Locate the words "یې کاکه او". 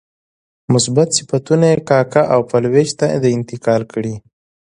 1.71-2.41